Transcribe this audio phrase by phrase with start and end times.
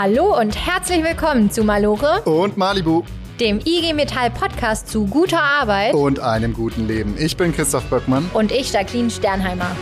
[0.00, 3.02] Hallo und herzlich willkommen zu Malore und Malibu,
[3.40, 7.16] dem IG Metall Podcast zu guter Arbeit und einem guten Leben.
[7.18, 9.74] Ich bin Christoph Böckmann und ich Jacqueline Sternheimer.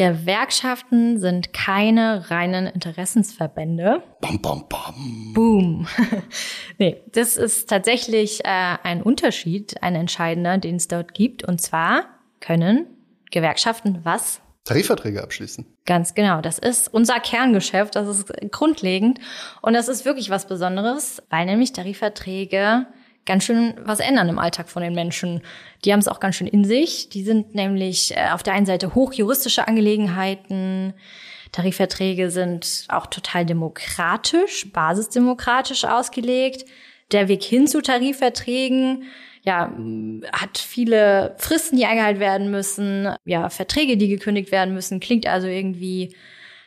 [0.00, 4.02] Gewerkschaften sind keine reinen Interessensverbände.
[4.22, 5.32] Bam, bam, bam.
[5.34, 5.86] Boom.
[6.78, 11.44] nee, das ist tatsächlich äh, ein Unterschied, ein entscheidender, den es dort gibt.
[11.44, 12.06] Und zwar
[12.40, 12.86] können
[13.30, 14.40] Gewerkschaften was?
[14.64, 15.66] Tarifverträge abschließen.
[15.84, 16.40] Ganz genau.
[16.40, 17.94] Das ist unser Kerngeschäft.
[17.94, 19.20] Das ist grundlegend.
[19.60, 22.86] Und das ist wirklich was Besonderes, weil nämlich Tarifverträge
[23.30, 25.40] ganz schön was ändern im Alltag von den Menschen.
[25.84, 27.10] Die haben es auch ganz schön in sich.
[27.10, 30.94] Die sind nämlich äh, auf der einen Seite hochjuristische Angelegenheiten.
[31.52, 36.64] Tarifverträge sind auch total demokratisch, basisdemokratisch ausgelegt.
[37.12, 39.04] Der Weg hin zu Tarifverträgen
[39.42, 39.72] ja,
[40.32, 45.46] hat viele Fristen, die eingehalten werden müssen, ja, Verträge, die gekündigt werden müssen, klingt also
[45.46, 46.16] irgendwie,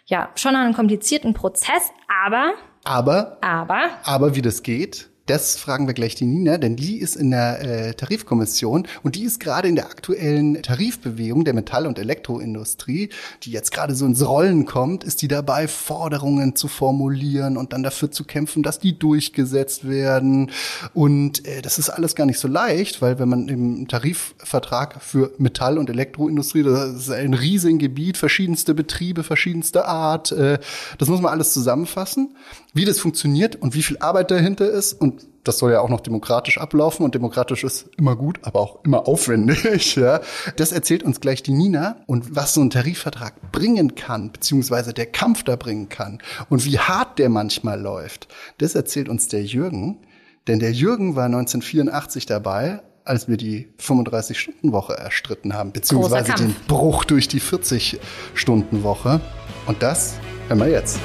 [0.05, 1.91] ja, schon an einem komplizierten Prozess,
[2.25, 2.53] aber.
[2.85, 3.37] Aber.
[3.41, 3.89] Aber.
[4.05, 5.09] Aber wie das geht?
[5.25, 9.23] Das fragen wir gleich die Nina, denn die ist in der äh, Tarifkommission und die
[9.23, 13.07] ist gerade in der aktuellen Tarifbewegung der Metall- und Elektroindustrie,
[13.43, 17.83] die jetzt gerade so ins Rollen kommt, ist die dabei, Forderungen zu formulieren und dann
[17.83, 20.51] dafür zu kämpfen, dass die durchgesetzt werden.
[20.93, 25.31] Und äh, das ist alles gar nicht so leicht, weil wenn man im Tarifvertrag für
[25.37, 30.59] Metall- und Elektroindustrie, das ist ein riesiges Gebiet, verschiedenste Betriebe, verschiedenste Art, äh,
[30.97, 32.35] das muss man alles zusammenfassen,
[32.73, 35.12] wie das funktioniert und wie viel Arbeit dahinter ist und
[35.43, 39.07] das soll ja auch noch demokratisch ablaufen und demokratisch ist immer gut, aber auch immer
[39.07, 39.63] aufwendig.
[40.03, 40.21] Ja.
[40.55, 45.05] Das erzählt uns gleich die Nina und was so ein Tarifvertrag bringen kann, beziehungsweise der
[45.05, 46.19] Kampf da bringen kann
[46.49, 48.27] und wie hart der manchmal läuft.
[48.57, 49.99] Das erzählt uns der Jürgen,
[50.47, 57.03] denn der Jürgen war 1984 dabei, als wir die 35-Stunden-Woche erstritten haben, beziehungsweise den Bruch
[57.05, 59.21] durch die 40-Stunden-Woche.
[59.65, 60.15] Und das
[60.47, 60.99] hören wir jetzt.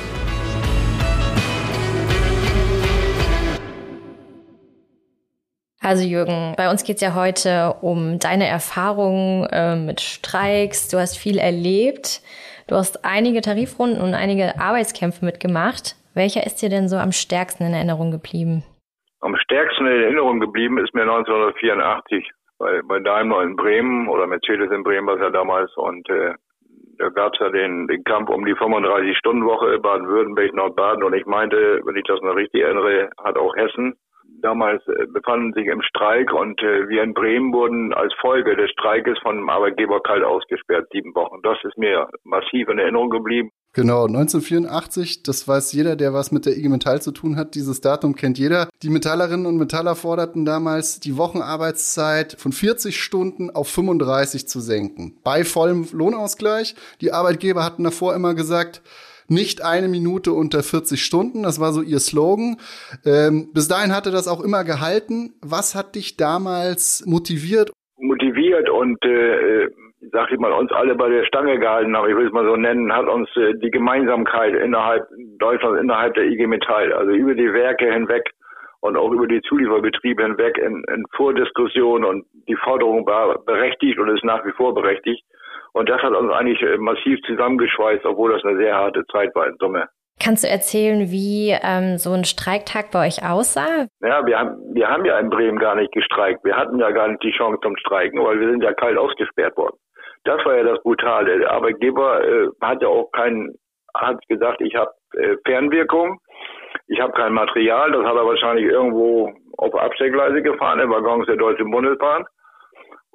[5.88, 10.90] Also Jürgen, bei uns geht's ja heute um deine Erfahrungen äh, mit Streiks.
[10.90, 12.20] Du hast viel erlebt.
[12.68, 15.96] Du hast einige Tarifrunden und einige Arbeitskämpfe mitgemacht.
[16.12, 18.64] Welcher ist dir denn so am stärksten in Erinnerung geblieben?
[19.22, 24.70] Am stärksten in Erinnerung geblieben ist mir 1984 bei, bei Daimler in Bremen oder Mercedes
[24.70, 26.34] in Bremen war es ja damals und äh,
[26.98, 31.80] da gab es ja den, den Kampf um die 35-Stunden-Woche Baden-Württemberg, Nordbaden und ich meinte,
[31.82, 33.96] wenn ich das noch richtig erinnere, hat auch Hessen
[34.42, 38.70] damals äh, befanden sich im Streik und äh, wir in Bremen wurden als Folge des
[38.70, 41.40] Streikes von dem Arbeitgeber kalt ausgesperrt, sieben Wochen.
[41.42, 43.50] Das ist mir massiv in Erinnerung geblieben.
[43.74, 47.54] Genau, 1984, das weiß jeder, der was mit der IG Metall zu tun hat.
[47.54, 48.68] Dieses Datum kennt jeder.
[48.82, 55.18] Die Metallerinnen und Metaller forderten damals, die Wochenarbeitszeit von 40 Stunden auf 35 zu senken.
[55.22, 56.74] Bei vollem Lohnausgleich.
[57.00, 58.82] Die Arbeitgeber hatten davor immer gesagt,
[59.28, 61.42] nicht eine Minute unter 40 Stunden.
[61.42, 62.56] Das war so ihr Slogan.
[63.04, 65.34] Ähm, bis dahin hatte das auch immer gehalten.
[65.42, 67.70] Was hat dich damals motiviert?
[67.98, 69.68] Motiviert und äh,
[70.12, 72.56] sag ich mal, uns alle bei der Stange gehalten haben, ich will es mal so
[72.56, 75.06] nennen, hat uns äh, die Gemeinsamkeit innerhalb
[75.38, 78.30] Deutschlands, innerhalb der IG Metall, also über die Werke hinweg
[78.80, 84.08] und auch über die Zulieferbetriebe hinweg in, in Vordiskussion und die Forderung war berechtigt und
[84.08, 85.22] ist nach wie vor berechtigt.
[85.78, 89.46] Und das hat uns eigentlich äh, massiv zusammengeschweißt, obwohl das eine sehr harte Zeit war
[89.46, 89.86] in Summe.
[90.20, 93.86] Kannst du erzählen, wie ähm, so ein Streiktag bei euch aussah?
[94.00, 96.42] Ja, wir haben, wir haben ja in Bremen gar nicht gestreikt.
[96.42, 99.56] Wir hatten ja gar nicht die Chance zum Streiken, weil wir sind ja kalt ausgesperrt
[99.56, 99.76] worden.
[100.24, 101.38] Das war ja das Brutale.
[101.38, 103.54] Der Arbeitgeber äh, hat ja auch keinen,
[103.94, 106.18] hat gesagt, ich habe äh, Fernwirkung,
[106.88, 107.92] ich habe kein Material.
[107.92, 112.24] Das hat er wahrscheinlich irgendwo auf Absteckgleise gefahren, in Waggons der Deutschen Bundesbahn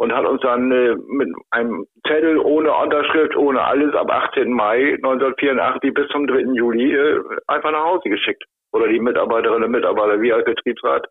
[0.03, 4.52] und hat uns dann äh, mit einem Zettel ohne Unterschrift, ohne alles ab 18.
[4.52, 6.40] Mai 1984 bis zum 3.
[6.53, 8.44] Juli äh, einfach nach Hause geschickt.
[8.74, 11.08] Oder die Mitarbeiterinnen und Mitarbeiter, wir als Betriebsrat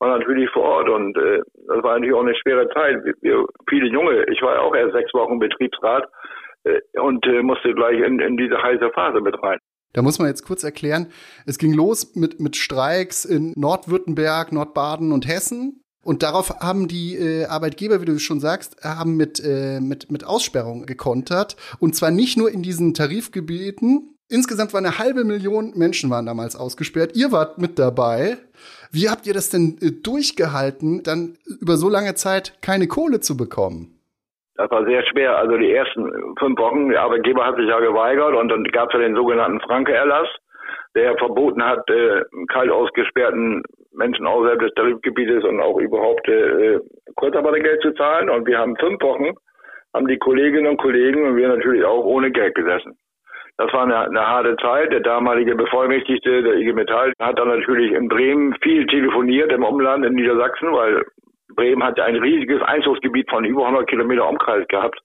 [0.00, 2.96] waren natürlich vor Ort und äh, das war natürlich auch eine schwere Zeit.
[3.20, 6.08] Wir, viele Junge, ich war auch erst sechs Wochen Betriebsrat
[6.64, 9.58] äh, und äh, musste gleich in, in diese heiße Phase mit rein.
[9.92, 11.12] Da muss man jetzt kurz erklären,
[11.46, 15.81] es ging los mit, mit Streiks in Nordwürttemberg, Nordbaden und Hessen.
[16.04, 20.26] Und darauf haben die äh, Arbeitgeber, wie du schon sagst, haben mit, äh, mit, mit
[20.26, 21.56] Aussperrung gekontert.
[21.78, 24.16] Und zwar nicht nur in diesen Tarifgebieten.
[24.28, 27.12] Insgesamt waren eine halbe Million Menschen waren damals ausgesperrt.
[27.14, 28.38] Ihr wart mit dabei.
[28.90, 33.36] Wie habt ihr das denn äh, durchgehalten, dann über so lange Zeit keine Kohle zu
[33.36, 33.98] bekommen?
[34.56, 35.38] Das war sehr schwer.
[35.38, 36.02] Also die ersten
[36.38, 39.60] fünf Wochen, der Arbeitgeber hat sich ja geweigert und dann gab es ja den sogenannten
[39.60, 40.28] Franke-Erlass
[40.94, 43.62] der verboten hat, äh, kalt ausgesperrten
[44.02, 46.80] Menschen außerhalb des Tarifgebietes und auch überhaupt äh,
[47.14, 49.30] Kurzarbeitergeld zu zahlen und wir haben fünf Wochen,
[49.94, 52.96] haben die Kolleginnen und Kollegen und wir natürlich auch ohne Geld gesessen.
[53.58, 54.90] Das war eine, eine harte Zeit.
[54.90, 60.04] Der damalige Bevollmächtigte der IG Metall hat dann natürlich in Bremen viel telefoniert im Umland
[60.04, 61.02] in Niedersachsen, weil
[61.54, 64.98] Bremen hat ein riesiges Einzugsgebiet von über 100 Kilometer Umkreis gehabt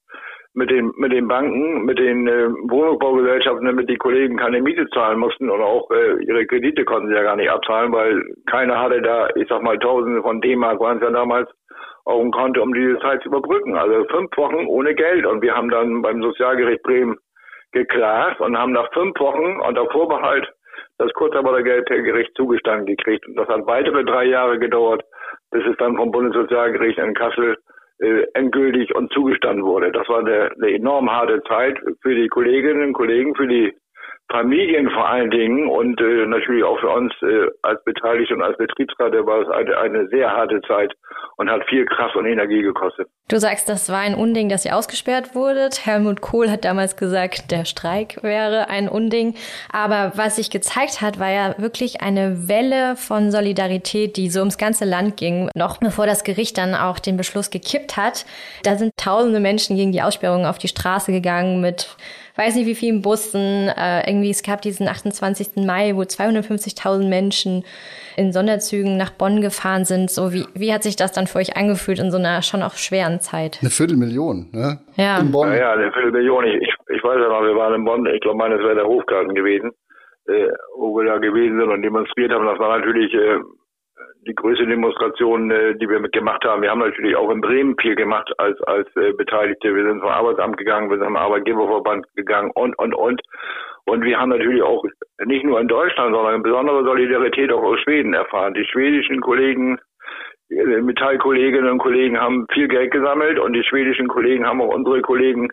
[0.58, 5.20] mit den mit den Banken, mit den äh, Wohnungsbaugesellschaften, damit die Kollegen keine Miete zahlen
[5.20, 9.00] mussten oder auch äh, ihre Kredite konnten sie ja gar nicht abzahlen, weil keiner hatte
[9.04, 11.48] da, ich sag mal, Tausende von D-Mark waren es ja damals
[12.06, 13.78] auf dem Konto, um diese Zeit zu überbrücken.
[13.78, 17.18] Also fünf Wochen ohne Geld und wir haben dann beim Sozialgericht Bremen
[17.72, 20.52] geklagt und haben nach fünf Wochen unter Vorbehalt
[20.98, 23.28] das Kurzarbeitergeld per Gericht zugestanden gekriegt.
[23.28, 25.04] Und das hat weitere drei Jahre gedauert,
[25.52, 27.58] bis es dann vom Bundessozialgericht in Kassel
[28.00, 29.92] äh, endgültig und zugestanden wurde.
[29.92, 33.74] Das war eine, eine enorm harte Zeit für die Kolleginnen und Kollegen, für die
[34.30, 38.58] Familien vor allen Dingen und äh, natürlich auch für uns äh, als Beteiligte und als
[38.58, 40.94] Betriebsrat war es eine, eine sehr harte Zeit
[41.38, 43.08] und hat viel Kraft und Energie gekostet.
[43.30, 45.86] Du sagst, das war ein Unding, dass ihr ausgesperrt wurdet.
[45.86, 49.36] Helmut Kohl hat damals gesagt, der Streik wäre ein Unding.
[49.72, 54.58] Aber was sich gezeigt hat, war ja wirklich eine Welle von Solidarität, die so ums
[54.58, 58.26] ganze Land ging, noch bevor das Gericht dann auch den Beschluss gekippt hat.
[58.64, 61.96] Da sind tausende Menschen gegen die Aussperrung auf die Straße gegangen mit
[62.38, 63.70] weiß nicht wie vielen Bussen.
[63.70, 65.66] Äh, irgendwie, es gab diesen 28.
[65.66, 67.64] Mai, wo 250.000 Menschen
[68.16, 70.10] in Sonderzügen nach Bonn gefahren sind.
[70.10, 72.74] So wie, wie hat sich das dann für euch angefühlt in so einer schon auch
[72.74, 73.60] schweren Zeit?
[73.62, 74.80] Eine Viertelmillion, ne?
[74.96, 75.20] Ja.
[75.20, 75.50] In Bonn.
[75.50, 76.46] Ja, ja eine Viertelmillion.
[76.46, 78.06] Ich, ich, ich weiß ja noch, wir waren in Bonn.
[78.08, 79.72] Ich glaube, meines wäre der Hofgarten gewesen,
[80.28, 82.46] äh, wo wir da gewesen sind und demonstriert haben.
[82.46, 83.40] Das war natürlich äh,
[84.26, 86.62] die größte Demonstration, äh, die wir mitgemacht haben.
[86.62, 89.76] Wir haben natürlich auch in Bremen viel gemacht als, als äh, Beteiligte.
[89.76, 93.22] Wir sind zum Arbeitsamt gegangen, wir sind zum Arbeitgeberverband gegangen und, und, und.
[93.86, 94.84] Und wir haben natürlich auch
[95.26, 98.54] nicht nur in Deutschland, sondern besondere Solidarität auch aus Schweden erfahren.
[98.54, 99.80] Die schwedischen Kollegen,
[100.50, 105.02] äh, Metallkolleginnen und Kollegen haben viel Geld gesammelt und die schwedischen Kollegen haben auch unsere
[105.02, 105.50] Kollegen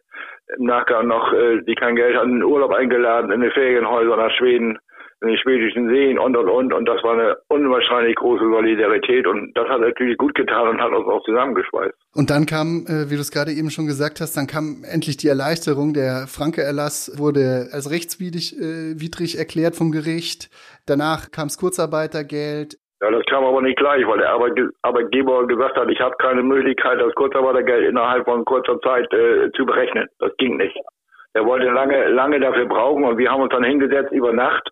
[0.58, 4.30] im Nachgang noch, äh, die kein Geld hatten, in Urlaub eingeladen in die Ferienhäuser nach
[4.32, 4.78] Schweden
[5.20, 9.52] in den schwedischen Seen und und und und das war eine unwahrscheinlich große Solidarität und
[9.54, 11.94] das hat natürlich gut getan und hat uns auch zusammengeschweißt.
[12.14, 15.16] Und dann kam, äh, wie du es gerade eben schon gesagt hast, dann kam endlich
[15.16, 15.94] die Erleichterung.
[15.94, 20.50] Der Franke-Erlass wurde als rechtswidrig äh, widrig erklärt vom Gericht.
[20.86, 22.76] Danach kam das Kurzarbeitergeld.
[23.02, 24.30] Ja, das kam aber nicht gleich, weil der
[24.82, 29.66] Arbeitgeber gesagt hat, ich habe keine Möglichkeit, das Kurzarbeitergeld innerhalb von kurzer Zeit äh, zu
[29.66, 30.08] berechnen.
[30.18, 30.76] Das ging nicht.
[31.34, 34.70] Er wollte lange, lange dafür brauchen und wir haben uns dann hingesetzt über Nacht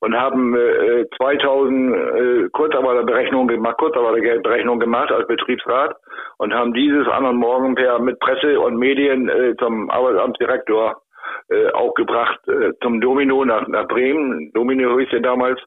[0.00, 5.96] und haben äh, 2000 äh, Kurzarbeiterberechnungen gemacht, Kurzarbeitergeldberechnungen gemacht als Betriebsrat
[6.38, 11.00] und haben dieses anderen Morgen per mit Presse und Medien äh, zum Arbeitsamtsdirektor
[11.48, 14.50] äh, auch gebracht äh, zum Domino nach, nach Bremen.
[14.52, 15.60] Domino hieß ja damals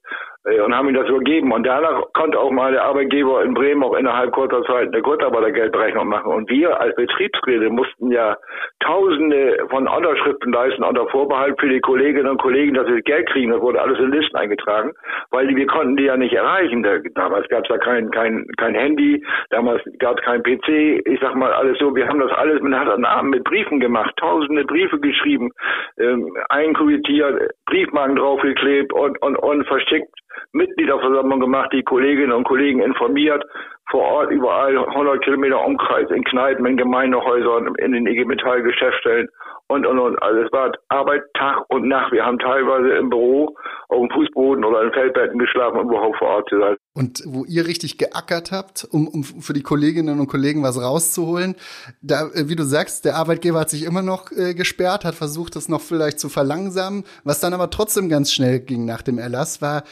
[0.65, 1.51] und haben ihm das übergeben.
[1.51, 6.07] Und danach konnte auch mal der Arbeitgeber in Bremen auch innerhalb kurzer Zeit eine Kurzarbeitergeldberechnung
[6.07, 6.31] machen.
[6.31, 8.35] Und wir als Betriebsräte mussten ja
[8.81, 13.51] Tausende von Unterschriften leisten unter Vorbehalt für die Kolleginnen und Kollegen, dass sie Geld kriegen.
[13.51, 14.93] Das wurde alles in Listen eingetragen,
[15.31, 16.81] weil wir konnten die ja nicht erreichen.
[16.81, 21.01] Da, damals gab es ja kein, kein, kein Handy, damals gab es kein PC.
[21.05, 23.81] Ich sag mal alles so, wir haben das alles mit Hand an Arm mit Briefen
[23.81, 25.51] gemacht, tausende Briefe geschrieben,
[25.99, 30.09] ähm, einkuvertiert, Briefmarken draufgeklebt und, und, und verschickt
[30.51, 33.43] Mitgliederversammlung gemacht, die Kolleginnen und Kollegen informiert,
[33.89, 39.27] vor Ort überall 100 Kilometer Umkreis, in Kneipen, in Gemeindehäusern, in den IG Metall Geschäftsstellen
[39.67, 40.21] und, und, und.
[40.21, 42.11] Also es war Arbeit Tag und Nacht.
[42.11, 43.55] Wir haben teilweise im Büro
[43.87, 46.75] auf dem Fußboden oder in Feldbetten geschlafen, um überhaupt vor Ort zu sein.
[46.93, 51.55] Und wo ihr richtig geackert habt, um, um für die Kolleginnen und Kollegen was rauszuholen,
[52.01, 55.55] da, äh, wie du sagst, der Arbeitgeber hat sich immer noch äh, gesperrt, hat versucht,
[55.55, 57.03] das noch vielleicht zu verlangsamen.
[57.23, 59.83] Was dann aber trotzdem ganz schnell ging nach dem Erlass, war,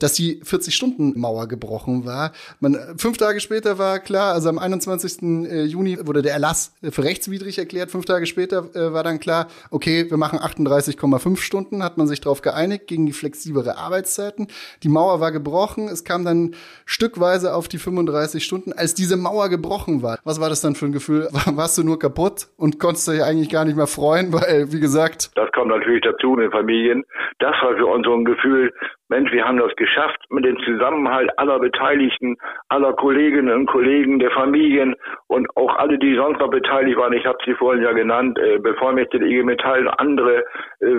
[0.00, 2.32] dass die 40-Stunden-Mauer gebrochen war.
[2.58, 5.22] Man, fünf Tage später war klar, also am 21.
[5.22, 7.90] Äh, Juni wurde der Erlass für rechtswidrig erklärt.
[7.90, 12.20] Fünf Tage später äh, war dann klar, okay, wir machen 38,5 Stunden, hat man sich
[12.20, 14.48] darauf geeinigt gegen die flexiblere Arbeitszeiten.
[14.82, 16.54] Die Mauer war gebrochen, es kam dann
[16.86, 18.72] stückweise auf die 35 Stunden.
[18.72, 21.28] Als diese Mauer gebrochen war, was war das dann für ein Gefühl?
[21.46, 25.30] Warst du nur kaputt und konntest dich eigentlich gar nicht mehr freuen, weil, wie gesagt...
[25.34, 27.04] Das kommt natürlich dazu in den Familien.
[27.38, 28.72] Das war für uns so ein Gefühl,
[29.10, 32.36] Mensch, wir haben das geschafft mit dem Zusammenhalt aller Beteiligten,
[32.68, 34.94] aller Kolleginnen und Kollegen, der Familien
[35.26, 37.12] und auch alle, die sonst noch beteiligt waren.
[37.12, 40.44] Ich habe sie vorhin ja genannt, äh, Bevollmächtigte IG Metall, andere,
[40.78, 40.94] äh,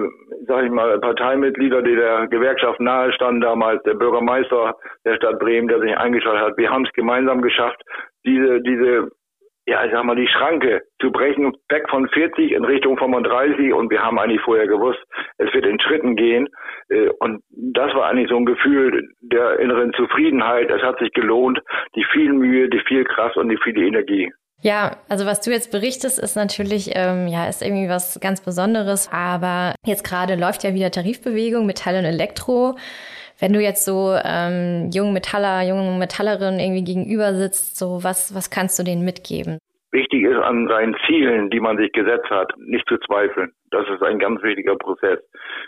[0.46, 4.76] sage ich mal, Parteimitglieder, die der Gewerkschaft nahestanden damals, der Bürgermeister
[5.06, 6.58] der Stadt Bremen, der sich eingeschaltet hat.
[6.58, 7.82] Wir haben es gemeinsam geschafft,
[8.26, 9.10] diese, diese
[9.66, 13.92] ja, ich sag mal, die Schranke zu brechen, weg von 40 in Richtung 35 und
[13.92, 15.00] wir haben eigentlich vorher gewusst,
[15.38, 16.48] es wird in Schritten gehen
[16.90, 21.60] äh, und das war eigentlich so ein Gefühl der inneren Zufriedenheit, es hat sich gelohnt,
[21.96, 24.32] die viel Mühe, die viel Kraft und die viele Energie.
[24.64, 29.10] Ja, also was du jetzt berichtest, ist natürlich, ähm, ja, ist irgendwie was ganz Besonderes.
[29.12, 32.76] Aber jetzt gerade läuft ja wieder Tarifbewegung, Metall und Elektro.
[33.42, 38.52] Wenn du jetzt so ähm, jungen Metaller, jungen Metallerinnen irgendwie gegenüber sitzt, so was, was
[38.52, 39.58] kannst du denen mitgeben?
[39.92, 43.52] Wichtig ist an seinen Zielen, die man sich gesetzt hat, nicht zu zweifeln.
[43.72, 45.20] Das ist ein ganz wichtiger Prozess.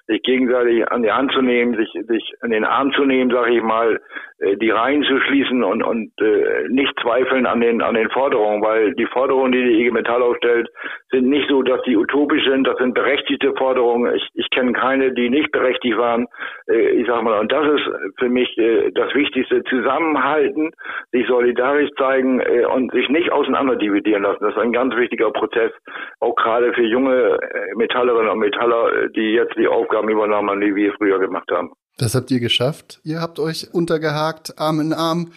[0.07, 3.55] Sich gegenseitig an die Hand zu nehmen, sich, sich an den Arm zu nehmen, sage
[3.55, 3.99] ich mal,
[4.39, 8.61] äh, die Reihen zu schließen und, und äh, nicht zweifeln an den, an den Forderungen,
[8.61, 10.69] weil die Forderungen, die die IG Metall aufstellt,
[11.11, 14.13] sind nicht so, dass die utopisch sind, das sind berechtigte Forderungen.
[14.15, 16.27] Ich, ich kenne keine, die nicht berechtigt waren.
[16.67, 20.71] Äh, ich sage mal, und das ist für mich äh, das Wichtigste, zusammenhalten,
[21.11, 24.43] sich solidarisch zeigen äh, und sich nicht auseinanderdividieren lassen.
[24.43, 25.71] Das ist ein ganz wichtiger Prozess,
[26.19, 30.93] auch gerade für junge äh, Metallerinnen und Metaller, die jetzt die Aufgaben übernommen, die wir
[30.93, 31.71] früher gemacht haben.
[31.99, 32.99] Das habt ihr geschafft.
[33.03, 35.31] Ihr habt euch untergehakt, Arm in Arm,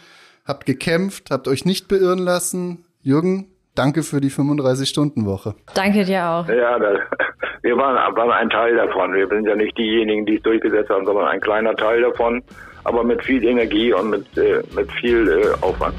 [0.46, 2.86] habt gekämpft, habt euch nicht beirren lassen.
[3.02, 5.54] Jürgen, danke für die 35-Stunden-Woche.
[5.74, 6.48] Danke dir auch.
[6.48, 6.98] Ja, das,
[7.62, 9.12] wir waren, waren ein Teil davon.
[9.12, 12.42] Wir sind ja nicht diejenigen, die es durchgesetzt haben, sondern ein kleiner Teil davon,
[12.84, 15.96] aber mit viel Energie und mit, äh, mit viel äh, Aufwand.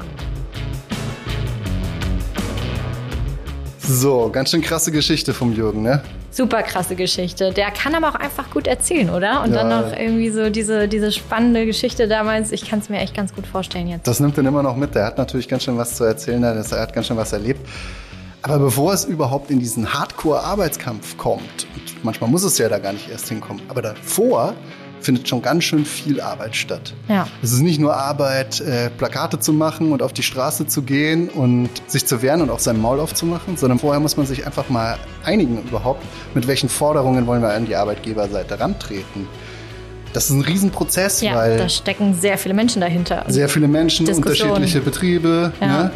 [3.78, 6.02] So, ganz schön krasse Geschichte vom Jürgen, ne?
[6.38, 7.52] Super krasse Geschichte.
[7.52, 9.42] Der kann aber auch einfach gut erzählen, oder?
[9.42, 9.64] Und ja.
[9.64, 12.52] dann noch irgendwie so diese, diese spannende Geschichte damals.
[12.52, 14.06] Ich kann es mir echt ganz gut vorstellen jetzt.
[14.06, 14.94] Das nimmt er immer noch mit.
[14.94, 16.40] Der hat natürlich ganz schön was zu erzählen.
[16.44, 17.66] Er hat ganz schön was erlebt.
[18.42, 22.92] Aber bevor es überhaupt in diesen Hardcore-Arbeitskampf kommt, und manchmal muss es ja da gar
[22.92, 24.54] nicht erst hinkommen, aber davor
[25.00, 26.94] findet schon ganz schön viel Arbeit statt.
[27.08, 27.26] Ja.
[27.42, 31.28] Es ist nicht nur Arbeit, äh, Plakate zu machen und auf die Straße zu gehen
[31.28, 34.68] und sich zu wehren und auch sein Maul aufzumachen, sondern vorher muss man sich einfach
[34.68, 39.26] mal einigen überhaupt, mit welchen Forderungen wollen wir an die Arbeitgeberseite rantreten.
[40.12, 43.24] Das ist ein Riesenprozess, ja, weil da stecken sehr viele Menschen dahinter.
[43.28, 45.52] Sehr viele Menschen, unterschiedliche Betriebe.
[45.60, 45.66] Ja.
[45.66, 45.90] Ne?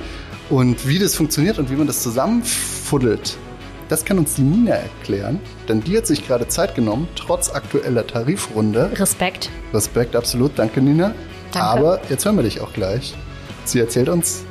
[0.51, 3.39] Und wie das funktioniert und wie man das zusammenfuddelt,
[3.93, 8.07] das kann uns die Nina erklären, denn die hat sich gerade Zeit genommen, trotz aktueller
[8.07, 8.91] Tarifrunde.
[8.99, 9.51] Respekt.
[9.75, 10.53] Respekt, absolut.
[10.59, 11.15] Danke, Nina.
[11.53, 11.69] Danke.
[11.69, 13.15] Aber jetzt hören wir dich auch gleich.
[13.67, 14.45] Sie erzählt uns,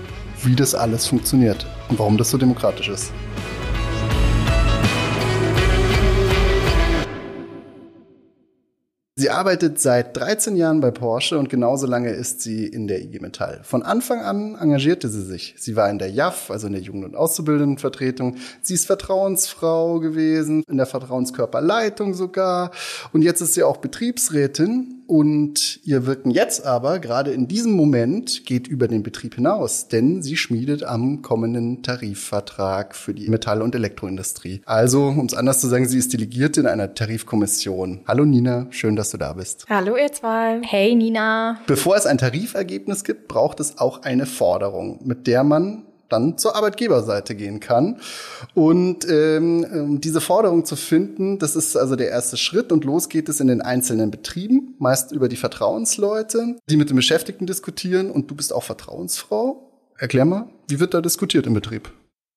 [0.43, 3.11] wie das alles funktioniert und warum das so demokratisch ist.
[9.21, 13.19] Sie arbeitet seit 13 Jahren bei Porsche und genauso lange ist sie in der IG
[13.19, 13.59] Metall.
[13.61, 15.53] Von Anfang an engagierte sie sich.
[15.59, 18.37] Sie war in der JAF, also in der Jugend- und Auszubildendenvertretung.
[18.63, 22.71] Sie ist Vertrauensfrau gewesen, in der Vertrauenskörperleitung sogar.
[23.13, 28.45] Und jetzt ist sie auch Betriebsrätin und ihr Wirken jetzt aber, gerade in diesem Moment,
[28.45, 33.75] geht über den Betrieb hinaus, denn sie schmiedet am kommenden Tarifvertrag für die Metall- und
[33.75, 34.61] Elektroindustrie.
[34.65, 37.99] Also, um es anders zu sagen, sie ist Delegierte in einer Tarifkommission.
[38.07, 39.65] Hallo Nina, schön, dass du da bist.
[39.67, 40.61] Hallo ihr zwei.
[40.63, 41.59] Hey Nina.
[41.67, 46.55] Bevor es ein Tarifergebnis gibt, braucht es auch eine Forderung, mit der man dann zur
[46.55, 47.99] Arbeitgeberseite gehen kann.
[48.53, 53.29] Und ähm, diese Forderung zu finden, das ist also der erste Schritt und los geht
[53.29, 58.29] es in den einzelnen Betrieben, meist über die Vertrauensleute, die mit den Beschäftigten diskutieren und
[58.29, 59.71] du bist auch Vertrauensfrau.
[59.97, 61.91] Erklär mal, wie wird da diskutiert im Betrieb?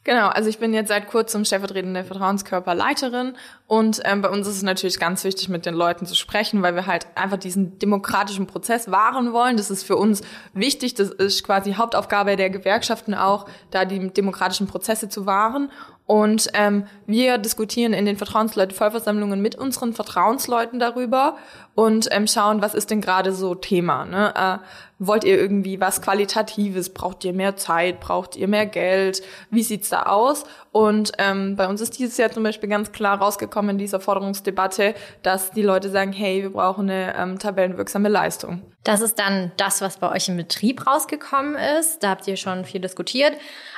[0.04, 4.62] Genau, also ich bin jetzt seit kurzem stellvertretende Vertrauenskörperleiterin und ähm, bei uns ist es
[4.62, 8.90] natürlich ganz wichtig, mit den Leuten zu sprechen, weil wir halt einfach diesen demokratischen Prozess
[8.90, 9.56] wahren wollen.
[9.56, 10.20] Das ist für uns
[10.52, 15.70] wichtig, das ist quasi Hauptaufgabe der Gewerkschaften auch, da die demokratischen Prozesse zu wahren.
[16.06, 21.38] Und ähm, wir diskutieren in den Vertrauensleute-Vollversammlungen mit unseren Vertrauensleuten darüber
[21.74, 24.04] und ähm, schauen, was ist denn gerade so Thema.
[24.04, 24.34] Ne?
[24.36, 24.58] Äh,
[24.98, 26.92] wollt ihr irgendwie was Qualitatives?
[26.92, 28.00] Braucht ihr mehr Zeit?
[28.00, 29.22] Braucht ihr mehr Geld?
[29.50, 30.44] Wie sieht's da aus?
[30.74, 34.96] Und ähm, bei uns ist dieses Jahr zum Beispiel ganz klar rausgekommen in dieser Forderungsdebatte,
[35.22, 38.60] dass die Leute sagen, hey, wir brauchen eine ähm, tabellenwirksame Leistung.
[38.82, 42.02] Das ist dann das, was bei euch im Betrieb rausgekommen ist.
[42.02, 43.34] Da habt ihr schon viel diskutiert.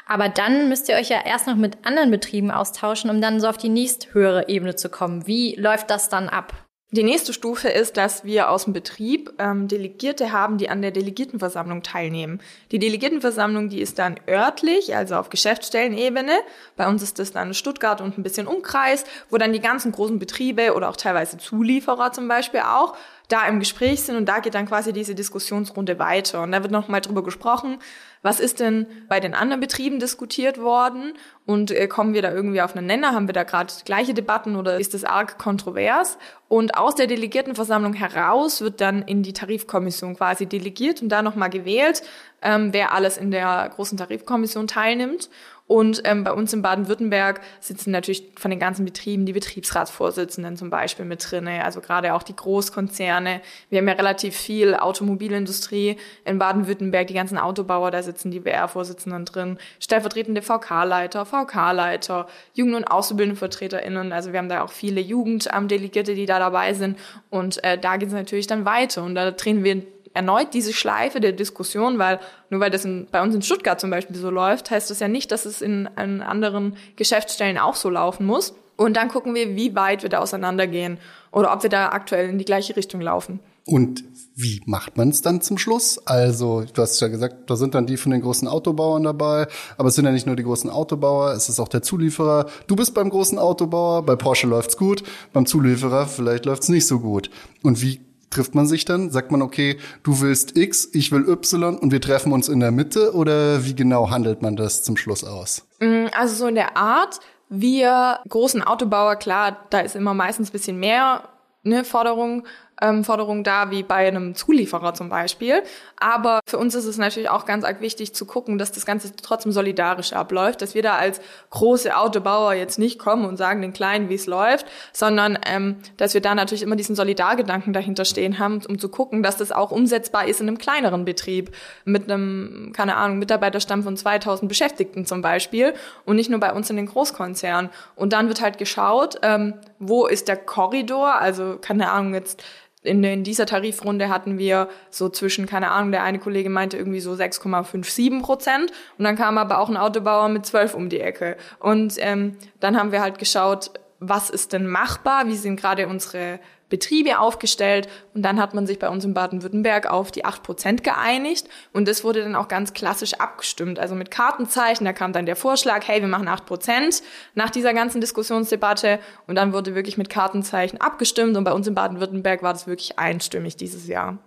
[0.06, 3.48] Aber dann müsst ihr euch ja erst noch mit anderen Betrieben austauschen, um dann so
[3.48, 5.26] auf die nächsthöhere Ebene zu kommen.
[5.26, 6.65] Wie läuft das dann ab?
[6.92, 10.92] Die nächste Stufe ist, dass wir aus dem Betrieb ähm, Delegierte haben, die an der
[10.92, 12.40] Delegiertenversammlung teilnehmen.
[12.70, 16.38] Die Delegiertenversammlung, die ist dann örtlich, also auf Geschäftsstellenebene.
[16.76, 20.20] Bei uns ist das dann Stuttgart und ein bisschen Umkreis, wo dann die ganzen großen
[20.20, 22.96] Betriebe oder auch teilweise Zulieferer zum Beispiel auch
[23.28, 26.42] da im Gespräch sind und da geht dann quasi diese Diskussionsrunde weiter.
[26.42, 27.78] Und da wird nochmal drüber gesprochen,
[28.22, 31.12] was ist denn bei den anderen Betrieben diskutiert worden
[31.44, 33.12] und äh, kommen wir da irgendwie auf einen Nenner?
[33.12, 36.18] Haben wir da gerade gleiche Debatten oder ist das arg kontrovers?
[36.48, 41.50] Und aus der Delegiertenversammlung heraus wird dann in die Tarifkommission quasi delegiert und da nochmal
[41.50, 42.02] gewählt,
[42.42, 45.28] ähm, wer alles in der großen Tarifkommission teilnimmt.
[45.66, 50.70] Und ähm, bei uns in Baden-Württemberg sitzen natürlich von den ganzen Betrieben die Betriebsratsvorsitzenden zum
[50.70, 53.40] Beispiel mit drinne, also gerade auch die Großkonzerne.
[53.68, 59.24] Wir haben ja relativ viel Automobilindustrie in Baden-Württemberg, die ganzen Autobauer, da sitzen die WR-Vorsitzenden
[59.24, 64.12] drin, stellvertretende VK-Leiter, VK-Leiter, Jugend- und AuszubildendvertreterInnen.
[64.12, 66.96] Also wir haben da auch viele Jugenddelegierte, die da dabei sind.
[67.28, 69.02] Und äh, da geht es natürlich dann weiter.
[69.02, 69.82] Und da drehen wir
[70.16, 72.18] erneut diese Schleife der Diskussion, weil
[72.50, 75.08] nur weil das in, bei uns in Stuttgart zum Beispiel so läuft, heißt das ja
[75.08, 78.54] nicht, dass es in, in anderen Geschäftsstellen auch so laufen muss.
[78.76, 80.98] Und dann gucken wir, wie weit wir da auseinandergehen
[81.32, 83.40] oder ob wir da aktuell in die gleiche Richtung laufen.
[83.66, 84.04] Und
[84.36, 85.98] wie macht man es dann zum Schluss?
[86.06, 89.88] Also, du hast ja gesagt, da sind dann die von den großen Autobauern dabei, aber
[89.88, 92.46] es sind ja nicht nur die großen Autobauer, es ist auch der Zulieferer.
[92.68, 97.00] Du bist beim großen Autobauer, bei Porsche läuft's gut, beim Zulieferer vielleicht läuft's nicht so
[97.00, 97.28] gut.
[97.62, 98.05] Und wie
[98.36, 99.10] trifft man sich dann?
[99.10, 102.70] Sagt man, okay, du willst X, ich will Y und wir treffen uns in der
[102.70, 105.66] Mitte oder wie genau handelt man das zum Schluss aus?
[105.80, 110.78] Mm, also so in der Art, wir großen Autobauer, klar, da ist immer meistens bisschen
[110.78, 111.28] mehr
[111.62, 112.46] ne, Forderung
[112.80, 115.62] ähm, Forderungen da, wie bei einem Zulieferer zum Beispiel.
[115.98, 119.14] Aber für uns ist es natürlich auch ganz arg wichtig zu gucken, dass das Ganze
[119.16, 123.72] trotzdem solidarisch abläuft, dass wir da als große Autobauer jetzt nicht kommen und sagen den
[123.72, 128.38] Kleinen, wie es läuft, sondern ähm, dass wir da natürlich immer diesen Solidargedanken dahinter stehen
[128.38, 131.52] haben, um zu gucken, dass das auch umsetzbar ist in einem kleineren Betrieb
[131.84, 136.68] mit einem, keine Ahnung, Mitarbeiterstamm von 2000 Beschäftigten zum Beispiel und nicht nur bei uns
[136.68, 137.70] in den Großkonzernen.
[137.94, 142.42] Und dann wird halt geschaut, ähm, wo ist der Korridor, also keine Ahnung, jetzt
[142.86, 147.00] in, in dieser Tarifrunde hatten wir so zwischen, keine Ahnung, der eine Kollege meinte irgendwie
[147.00, 151.36] so 6,57 Prozent und dann kam aber auch ein Autobauer mit 12 um die Ecke.
[151.58, 156.38] Und ähm, dann haben wir halt geschaut, was ist denn machbar, wie sind gerade unsere
[156.68, 161.48] Betriebe aufgestellt und dann hat man sich bei uns in Baden-Württemberg auf die 8% geeinigt
[161.72, 165.36] und das wurde dann auch ganz klassisch abgestimmt, also mit Kartenzeichen, da kam dann der
[165.36, 167.02] Vorschlag, hey, wir machen 8%
[167.34, 171.74] nach dieser ganzen Diskussionsdebatte und dann wurde wirklich mit Kartenzeichen abgestimmt und bei uns in
[171.74, 174.18] Baden-Württemberg war das wirklich einstimmig dieses Jahr.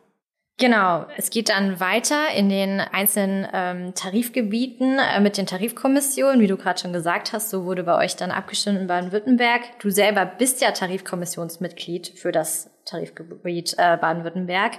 [0.60, 6.48] Genau, es geht dann weiter in den einzelnen ähm, Tarifgebieten äh, mit den Tarifkommissionen, wie
[6.48, 7.50] du gerade schon gesagt hast.
[7.50, 9.62] So wurde bei euch dann abgestimmt in Baden-Württemberg.
[9.80, 14.74] Du selber bist ja Tarifkommissionsmitglied für das Tarifgebiet äh, Baden-Württemberg.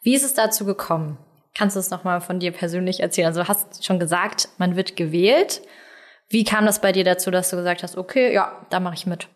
[0.00, 1.18] Wie ist es dazu gekommen?
[1.58, 3.26] Kannst du es nochmal von dir persönlich erzählen?
[3.26, 5.60] Also du hast schon gesagt, man wird gewählt.
[6.28, 9.06] Wie kam das bei dir dazu, dass du gesagt hast, okay, ja, da mache ich
[9.06, 9.26] mit?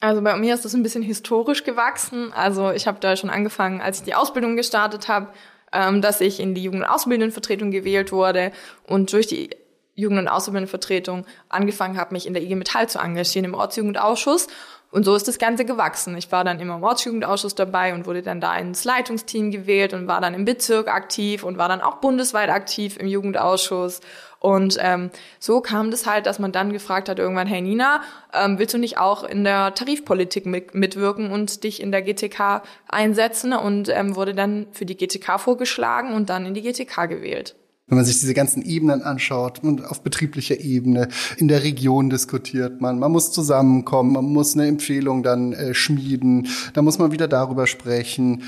[0.00, 2.32] Also bei mir ist das ein bisschen historisch gewachsen.
[2.32, 5.28] Also ich habe da schon angefangen, als ich die Ausbildung gestartet habe,
[5.72, 8.50] ähm, dass ich in die Jugend- und Ausbildendenvertretung gewählt wurde
[8.86, 9.50] und durch die
[9.94, 14.48] Jugend- und Ausbildendenvertretung angefangen habe, mich in der IG Metall zu engagieren im Ortsjugendausschuss.
[14.90, 16.16] Und so ist das Ganze gewachsen.
[16.16, 20.08] Ich war dann immer im Ortsjugendausschuss dabei und wurde dann da ins Leitungsteam gewählt und
[20.08, 24.00] war dann im Bezirk aktiv und war dann auch bundesweit aktiv im Jugendausschuss
[24.40, 28.00] und ähm, so kam das halt, dass man dann gefragt hat irgendwann, hey Nina,
[28.32, 32.62] ähm, willst du nicht auch in der Tarifpolitik mit, mitwirken und dich in der GTK
[32.88, 33.52] einsetzen?
[33.52, 37.54] Und ähm, wurde dann für die GTK vorgeschlagen und dann in die GTK gewählt
[37.90, 42.80] wenn man sich diese ganzen Ebenen anschaut und auf betrieblicher Ebene, in der Region diskutiert
[42.80, 47.28] man, man muss zusammenkommen, man muss eine Empfehlung dann äh, schmieden, da muss man wieder
[47.28, 48.44] darüber sprechen.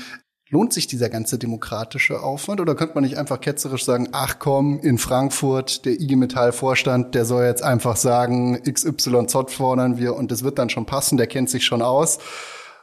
[0.49, 4.79] Lohnt sich dieser ganze demokratische Aufwand oder könnte man nicht einfach ketzerisch sagen, ach komm,
[4.79, 10.31] in Frankfurt, der IG Metall Vorstand, der soll jetzt einfach sagen, XYZ fordern wir und
[10.31, 12.19] das wird dann schon passen, der kennt sich schon aus.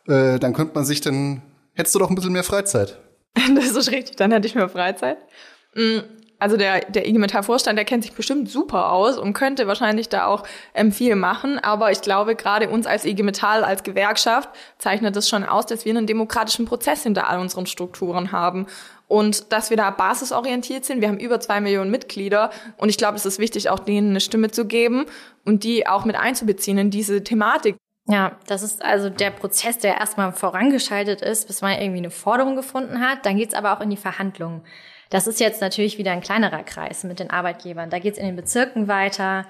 [0.06, 1.42] Äh, dann könnte man sich dann,
[1.74, 2.98] hättest du doch ein bisschen mehr Freizeit.
[3.54, 5.18] Das ist richtig, dann hätte ich mehr Freizeit.
[6.40, 10.24] Also der, der IG Metall-Vorstand, der kennt sich bestimmt super aus und könnte wahrscheinlich da
[10.24, 10.42] auch
[10.74, 11.58] ähm, viel machen.
[11.58, 14.48] Aber ich glaube, gerade uns als IG Metall, als Gewerkschaft,
[14.78, 18.66] zeichnet das schon aus, dass wir einen demokratischen Prozess hinter all unseren Strukturen haben.
[19.06, 21.02] Und dass wir da basisorientiert sind.
[21.02, 22.50] Wir haben über zwei Millionen Mitglieder.
[22.78, 25.04] Und ich glaube, es ist wichtig, auch denen eine Stimme zu geben
[25.44, 27.76] und die auch mit einzubeziehen in diese Thematik.
[28.06, 32.56] Ja, das ist also der Prozess, der erstmal vorangeschaltet ist, bis man irgendwie eine Forderung
[32.56, 33.26] gefunden hat.
[33.26, 34.62] Dann geht's aber auch in die Verhandlungen.
[35.10, 37.90] Das ist jetzt natürlich wieder ein kleinerer Kreis mit den Arbeitgebern.
[37.90, 39.44] Da geht es in den Bezirken weiter.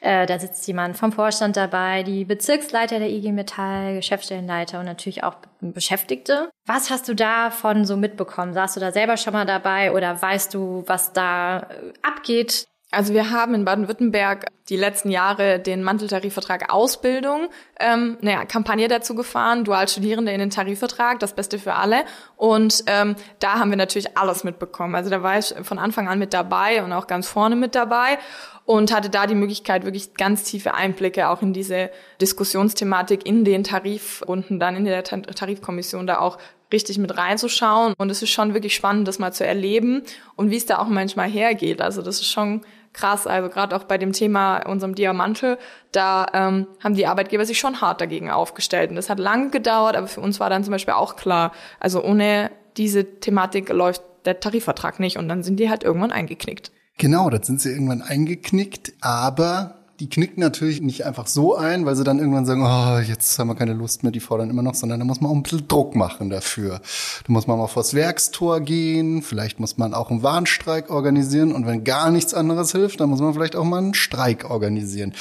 [0.00, 5.22] Äh, da sitzt jemand vom Vorstand dabei, die Bezirksleiter der IG Metall, Geschäftsstellenleiter und natürlich
[5.22, 6.50] auch Beschäftigte.
[6.66, 8.52] Was hast du davon so mitbekommen?
[8.52, 12.66] Saßt du da selber schon mal dabei oder weißt du, was da äh, abgeht?
[12.94, 19.14] Also wir haben in Baden-Württemberg die letzten Jahre den Manteltarifvertrag Ausbildung, ähm, naja, Kampagne dazu
[19.14, 22.04] gefahren, Dualstudierende in den Tarifvertrag, das Beste für alle.
[22.36, 24.94] Und ähm, da haben wir natürlich alles mitbekommen.
[24.94, 28.18] Also da war ich von Anfang an mit dabei und auch ganz vorne mit dabei
[28.64, 33.64] und hatte da die Möglichkeit, wirklich ganz tiefe Einblicke auch in diese Diskussionsthematik in den
[33.64, 36.38] Tarifrunden, dann in der Tarifkommission da auch
[36.72, 37.94] richtig mit reinzuschauen.
[37.98, 40.02] Und es ist schon wirklich spannend, das mal zu erleben
[40.36, 41.82] und wie es da auch manchmal hergeht.
[41.82, 42.62] Also das ist schon
[42.94, 43.26] krass.
[43.26, 45.58] Also gerade auch bei dem Thema unserem Diamantel,
[45.92, 48.90] da ähm, haben die Arbeitgeber sich schon hart dagegen aufgestellt.
[48.90, 52.02] Und das hat lange gedauert, aber für uns war dann zum Beispiel auch klar, also
[52.02, 56.72] ohne diese Thematik läuft der Tarifvertrag nicht und dann sind die halt irgendwann eingeknickt.
[56.96, 61.94] Genau, dann sind sie irgendwann eingeknickt, aber die knicken natürlich nicht einfach so ein, weil
[61.94, 64.74] sie dann irgendwann sagen, oh, jetzt haben wir keine Lust mehr, die fordern immer noch,
[64.74, 66.80] sondern da muss man auch ein bisschen Druck machen dafür.
[67.26, 71.66] Da muss man mal vors Werkstor gehen, vielleicht muss man auch einen Warnstreik organisieren und
[71.66, 75.14] wenn gar nichts anderes hilft, dann muss man vielleicht auch mal einen Streik organisieren.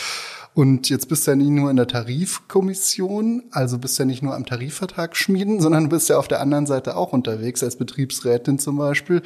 [0.55, 4.21] Und jetzt bist du ja nicht nur in der Tarifkommission, also bist du ja nicht
[4.21, 8.59] nur am Tarifvertrag schmieden, sondern bist ja auf der anderen Seite auch unterwegs, als Betriebsrätin
[8.59, 9.23] zum Beispiel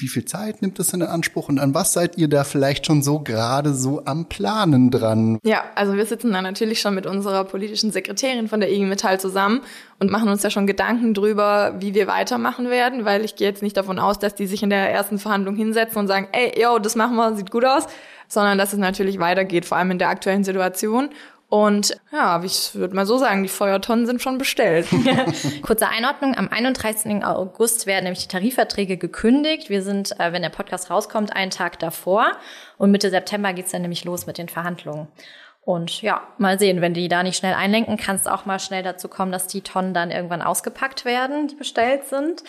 [0.00, 3.02] wie viel Zeit nimmt das in Anspruch und an was seid ihr da vielleicht schon
[3.02, 5.38] so gerade so am Planen dran?
[5.44, 9.20] Ja, also wir sitzen da natürlich schon mit unserer politischen Sekretärin von der IG Metall
[9.20, 9.60] zusammen
[9.98, 13.62] und machen uns ja schon Gedanken drüber, wie wir weitermachen werden, weil ich gehe jetzt
[13.62, 16.78] nicht davon aus, dass die sich in der ersten Verhandlung hinsetzen und sagen, ey, yo,
[16.78, 17.86] das machen wir, sieht gut aus,
[18.28, 21.10] sondern dass es natürlich weitergeht, vor allem in der aktuellen Situation.
[21.50, 24.86] Und ja, ich würde mal so sagen, die Feuertonnen sind schon bestellt.
[25.62, 27.24] Kurze Einordnung, am 31.
[27.24, 29.70] August werden nämlich die Tarifverträge gekündigt.
[29.70, 32.32] Wir sind, äh, wenn der Podcast rauskommt, einen Tag davor.
[32.76, 35.08] Und Mitte September geht's dann nämlich los mit den Verhandlungen.
[35.62, 38.82] Und ja, mal sehen, wenn die da nicht schnell einlenken, kann es auch mal schnell
[38.82, 42.42] dazu kommen, dass die Tonnen dann irgendwann ausgepackt werden, die bestellt sind.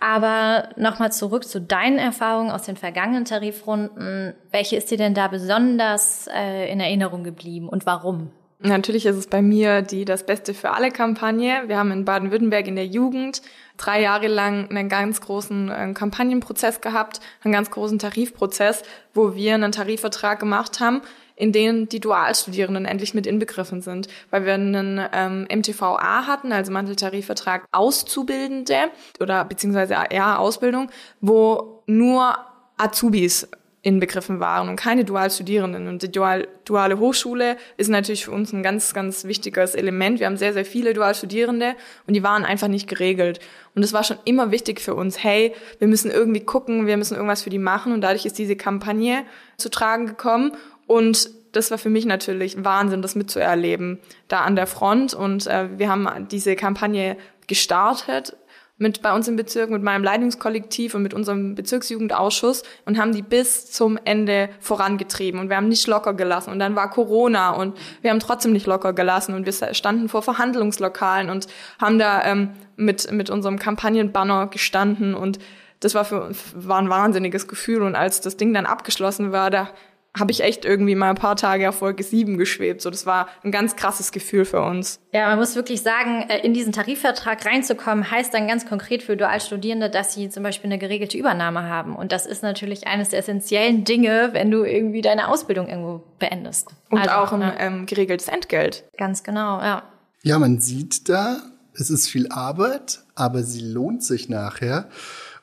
[0.00, 4.34] Aber nochmal zurück zu deinen Erfahrungen aus den vergangenen Tarifrunden.
[4.52, 8.30] Welche ist dir denn da besonders äh, in Erinnerung geblieben und warum?
[8.60, 11.62] Natürlich ist es bei mir die Das Beste für alle Kampagne.
[11.68, 13.40] Wir haben in Baden-Württemberg in der Jugend
[13.76, 18.82] drei Jahre lang einen ganz großen äh, Kampagnenprozess gehabt, einen ganz großen Tarifprozess,
[19.14, 21.02] wo wir einen Tarifvertrag gemacht haben,
[21.38, 26.72] in denen die Dualstudierenden endlich mit inbegriffen sind, weil wir einen ähm, MTVA hatten, also
[26.72, 32.36] Manteltarifvertrag Auszubildende oder beziehungsweise ja Ausbildung, wo nur
[32.76, 33.48] Azubis
[33.82, 35.86] inbegriffen waren und keine Dualstudierenden.
[35.86, 40.18] Und die Dual, duale Hochschule ist natürlich für uns ein ganz, ganz wichtiges Element.
[40.18, 41.74] Wir haben sehr, sehr viele Dualstudierende
[42.06, 43.38] und die waren einfach nicht geregelt.
[43.76, 47.14] Und es war schon immer wichtig für uns, hey, wir müssen irgendwie gucken, wir müssen
[47.14, 47.92] irgendwas für die machen.
[47.92, 49.24] Und dadurch ist diese Kampagne
[49.56, 50.52] zu tragen gekommen.
[50.88, 55.14] Und das war für mich natürlich Wahnsinn, das mitzuerleben, da an der Front.
[55.14, 58.36] Und äh, wir haben diese Kampagne gestartet
[58.78, 63.22] mit bei uns im Bezirk, mit meinem Leitungskollektiv und mit unserem Bezirksjugendausschuss und haben die
[63.22, 65.40] bis zum Ende vorangetrieben.
[65.40, 66.52] Und wir haben nicht locker gelassen.
[66.52, 69.34] Und dann war Corona und wir haben trotzdem nicht locker gelassen.
[69.34, 71.48] Und wir standen vor Verhandlungslokalen und
[71.80, 75.14] haben da ähm, mit, mit unserem Kampagnenbanner gestanden.
[75.14, 75.40] Und
[75.80, 77.82] das war für war ein wahnsinniges Gefühl.
[77.82, 79.70] Und als das Ding dann abgeschlossen war, da
[80.16, 82.80] habe ich echt irgendwie mal ein paar Tage auf Folge 7 geschwebt.
[82.80, 85.00] So, das war ein ganz krasses Gefühl für uns.
[85.12, 89.16] Ja, man muss wirklich sagen, äh, in diesen Tarifvertrag reinzukommen, heißt dann ganz konkret für
[89.16, 91.94] Dualstudierende, dass sie zum Beispiel eine geregelte Übernahme haben.
[91.94, 96.68] Und das ist natürlich eines der essentiellen Dinge, wenn du irgendwie deine Ausbildung irgendwo beendest.
[96.90, 97.54] Und also, auch ein ja.
[97.58, 98.84] ähm, geregeltes Entgelt.
[98.96, 99.82] Ganz genau, ja.
[100.22, 101.42] Ja, man sieht da,
[101.74, 104.88] es ist viel Arbeit, aber sie lohnt sich nachher.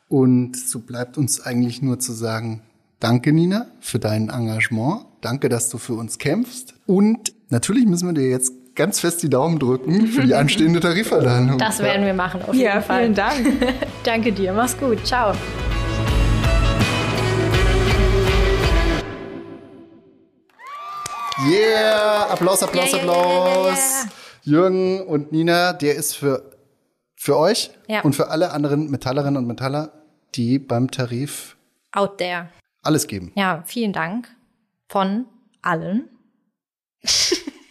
[0.07, 2.61] Und so bleibt uns eigentlich nur zu sagen,
[3.05, 5.05] Danke, Nina, für dein Engagement.
[5.21, 6.73] Danke, dass du für uns kämpfst.
[6.87, 11.59] Und natürlich müssen wir dir jetzt ganz fest die Daumen drücken für die anstehende Tarifverhandlung.
[11.59, 13.03] Das werden wir machen, auf jeden ja, Fall.
[13.03, 13.45] Vielen Dank.
[14.03, 14.53] Danke dir.
[14.53, 15.05] Mach's gut.
[15.05, 15.35] Ciao.
[21.47, 22.25] Yeah!
[22.31, 23.77] Applaus, Applaus, yeah, Applaus.
[23.77, 24.09] Yeah, yeah,
[24.45, 26.55] Jürgen und Nina, der ist für,
[27.15, 28.01] für euch ja.
[28.01, 29.91] und für alle anderen Metallerinnen und Metaller,
[30.33, 31.55] die beim Tarif
[31.91, 32.49] out there
[32.85, 33.31] alles geben.
[33.35, 34.29] Ja, vielen Dank
[34.87, 35.25] von
[35.61, 36.09] allen.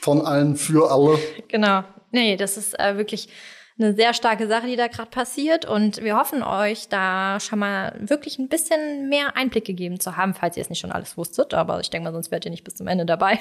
[0.00, 1.18] von allen für alle.
[1.48, 1.84] Genau.
[2.10, 3.28] Nee, das ist äh, wirklich
[3.78, 5.64] eine sehr starke Sache, die da gerade passiert.
[5.64, 10.34] Und wir hoffen euch da schon mal wirklich ein bisschen mehr Einblick gegeben zu haben,
[10.34, 11.54] falls ihr es nicht schon alles wusstet.
[11.54, 13.40] Aber ich denke mal, sonst werdet ihr nicht bis zum Ende dabei.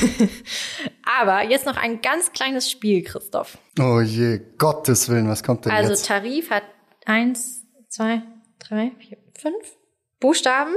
[1.20, 3.58] Aber jetzt noch ein ganz kleines Spiel, Christoph.
[3.78, 6.10] Oh je, Gottes Willen, was kommt denn also, jetzt?
[6.10, 6.64] Also Tarif hat
[7.06, 8.22] eins, zwei,
[8.58, 9.76] drei, vier, fünf
[10.20, 10.74] Buchstaben.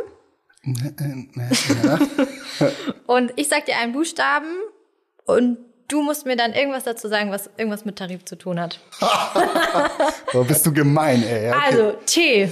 [0.64, 2.00] Ja.
[3.08, 4.48] und ich sag dir einen Buchstaben
[5.26, 8.80] und du musst mir dann irgendwas dazu sagen, was irgendwas mit Tarif zu tun hat.
[10.34, 11.50] oh, bist du gemein, ey.
[11.50, 11.60] Okay.
[11.66, 12.50] Also, T.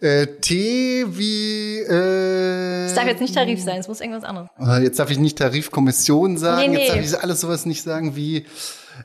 [0.00, 1.78] Äh, T wie.
[1.80, 4.48] Äh, es darf jetzt nicht Tarif sein, es muss irgendwas anderes.
[4.58, 6.84] Oh, jetzt darf ich nicht Tarifkommission sagen, nee, nee.
[6.84, 8.46] jetzt darf ich alles sowas nicht sagen wie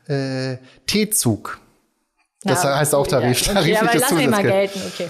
[0.08, 1.60] äh, T-Zug.
[2.44, 3.42] Das ja, heißt auch Tarif.
[3.42, 5.10] Ja, okay, Tarif aber lass mich mal gelten, okay.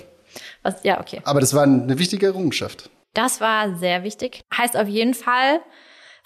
[0.65, 1.21] Was, ja, okay.
[1.25, 2.89] Aber das war eine wichtige Errungenschaft.
[3.13, 4.41] Das war sehr wichtig.
[4.57, 5.59] Heißt auf jeden Fall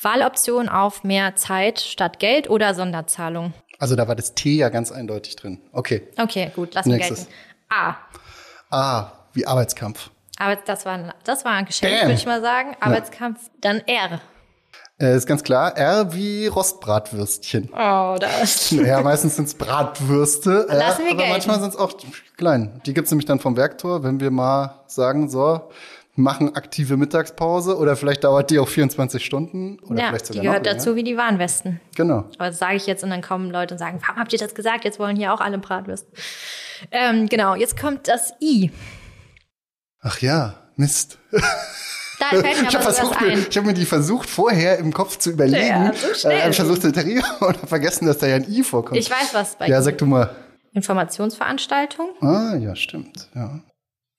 [0.02, 3.54] Wahloption auf mehr Zeit statt Geld oder Sonderzahlung.
[3.80, 5.60] Also da war das T ja ganz eindeutig drin.
[5.74, 6.08] Okay.
[6.18, 7.28] Okay, gut, lass mich gelten.
[7.70, 7.96] A.
[8.70, 10.10] A, wie Arbeitskampf.
[10.38, 12.76] Aber das war, ein- das war ein Geschenk, würde ich mal sagen.
[12.80, 13.50] Arbeitskampf.
[13.60, 14.22] Dann R.
[15.02, 15.78] Äh, ist ganz klar.
[15.78, 17.70] R wie Rostbratwürstchen.
[17.74, 18.72] Oh, das.
[18.72, 20.68] Ja, meistens sind's Bratwürste.
[20.70, 21.32] äh, Lassen wir aber gelten.
[21.32, 21.94] manchmal sind's auch
[22.38, 22.82] klein.
[22.86, 25.70] Die gibt's nämlich dann vom Werktor, wenn wir mal sagen, so,
[26.16, 30.44] machen aktive Mittagspause oder vielleicht dauert die auch 24 Stunden oder Ja, vielleicht die sogar
[30.44, 31.80] gehört noch dazu wie die Warnwesten.
[31.96, 32.26] Genau.
[32.38, 34.54] Aber das sage ich jetzt und dann kommen Leute und sagen, warum habt ihr das
[34.54, 34.84] gesagt?
[34.84, 36.12] Jetzt wollen hier auch alle Bratwürste.
[36.92, 38.70] Ähm, genau, jetzt kommt das I.
[40.02, 41.18] Ach ja, Mist.
[42.20, 45.18] Da fällt mir Ich habe versucht, mir, ich hab mir die versucht, vorher im Kopf
[45.18, 45.68] zu überlegen.
[45.68, 46.30] Ja, so.
[46.30, 49.00] Äh, versucht zu iterieren und hab vergessen, dass da ja ein I vorkommt.
[49.00, 50.36] Ich weiß, was bei Ja, sag du mal.
[50.74, 52.10] Informationsveranstaltung.
[52.22, 53.30] Ah, ja, stimmt.
[53.34, 53.60] Ja.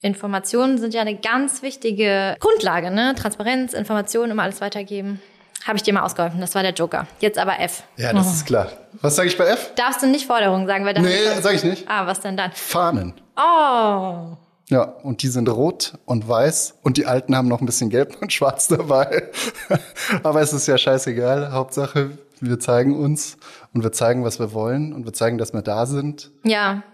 [0.03, 3.15] Informationen sind ja eine ganz wichtige Grundlage, ne?
[3.15, 5.21] Transparenz, Informationen, immer alles weitergeben.
[5.67, 6.41] Habe ich dir mal ausgeholfen.
[6.41, 7.07] Das war der Joker.
[7.21, 7.83] Jetzt aber F.
[7.99, 8.73] Ja, das ist klar.
[9.03, 9.73] Was sage ich bei F?
[9.77, 11.85] Darfst du nicht Forderungen sagen, weil da Nee, sag ich nicht.
[11.87, 12.51] Ah, was denn dann?
[12.53, 13.13] Fahnen.
[13.37, 14.37] Oh.
[14.71, 18.17] Ja, und die sind rot und weiß und die alten haben noch ein bisschen gelb
[18.21, 19.29] und schwarz dabei.
[20.23, 21.51] Aber es ist ja scheißegal.
[21.51, 23.37] Hauptsache, wir zeigen uns
[23.75, 26.31] und wir zeigen, was wir wollen und wir zeigen, dass wir da sind.
[26.45, 26.85] Ja.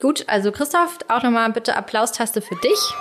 [0.00, 2.94] Gut, also Christoph, auch nochmal bitte Applaustaste für dich.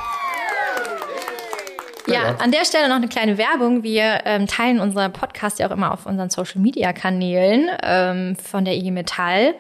[2.08, 3.84] Ja, an der Stelle noch eine kleine Werbung.
[3.84, 8.66] Wir ähm, teilen unser Podcast ja auch immer auf unseren Social Media Kanälen ähm, von
[8.66, 9.54] der IG Metall.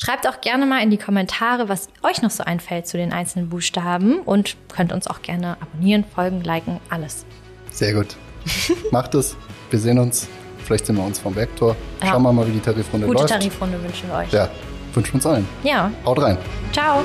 [0.00, 3.48] Schreibt auch gerne mal in die Kommentare, was euch noch so einfällt zu den einzelnen
[3.48, 7.26] Buchstaben und könnt uns auch gerne abonnieren, folgen, liken, alles.
[7.72, 8.14] Sehr gut.
[8.92, 9.36] Macht es.
[9.70, 10.28] Wir sehen uns.
[10.64, 11.74] Vielleicht sehen wir uns vom Vektor.
[12.00, 12.10] Ja.
[12.10, 13.32] Schauen wir mal, wie die Tarifrunde Gute läuft.
[13.34, 14.30] Tarifrunde wünschen wir euch.
[14.30, 14.48] Ja,
[14.94, 15.48] wünschen wir uns allen.
[15.64, 15.90] ja.
[16.04, 16.38] Haut rein.
[16.72, 17.02] Ciao.